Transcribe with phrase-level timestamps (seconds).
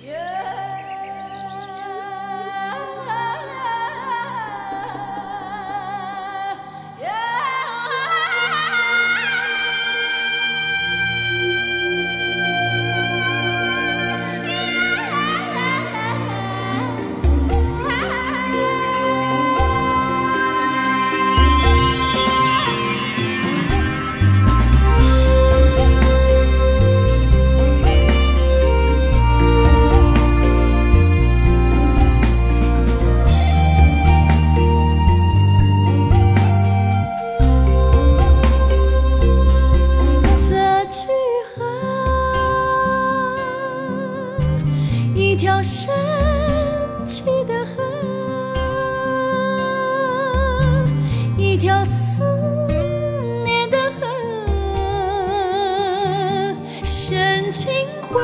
[0.00, 0.37] Yeah.
[51.58, 52.22] 条思
[53.44, 54.06] 念的河，
[56.84, 58.20] 深情回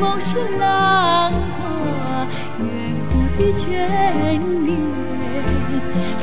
[0.00, 2.26] 眸是浪花，
[2.58, 2.66] 远
[3.10, 3.62] 古的眷
[4.66, 4.76] 恋，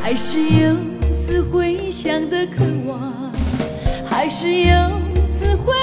[0.01, 0.75] 还是游
[1.17, 3.31] 子回乡的渴望。
[4.05, 4.75] 还是游
[5.39, 5.73] 子回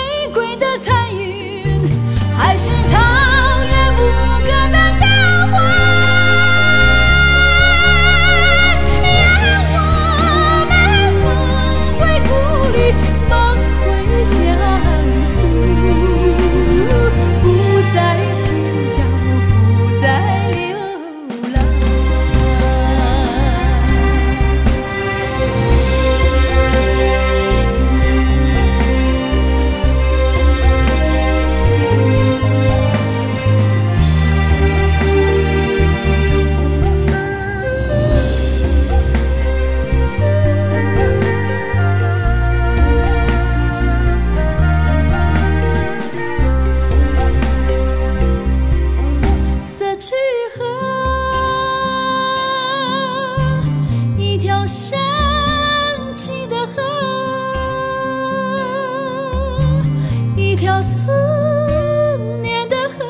[60.82, 63.04] 思念的河，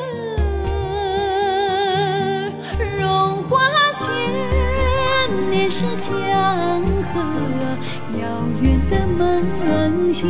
[2.97, 3.59] 融化
[3.95, 4.05] 千
[5.49, 6.81] 年是江
[7.13, 7.19] 河，
[8.19, 8.23] 遥
[8.61, 10.27] 远的梦想，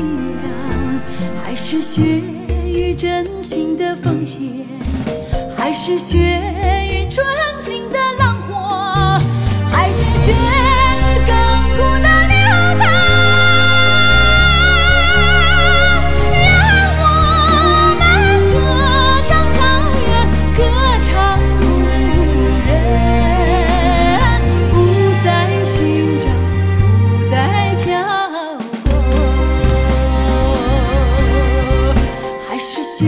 [1.44, 2.22] 还是血
[2.66, 4.40] 与真心的奉献。
[5.56, 7.24] 还是血与纯
[7.62, 9.20] 净的浪花，
[9.72, 10.34] 还是血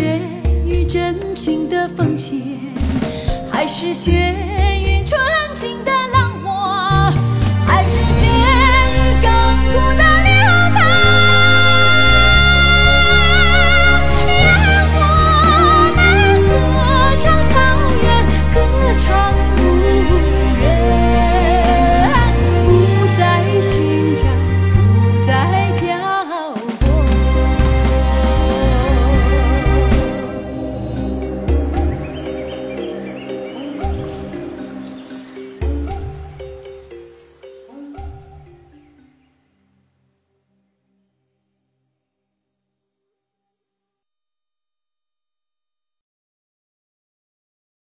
[0.01, 0.19] 血
[0.65, 2.39] 与真情的奉献
[3.51, 4.33] 还是血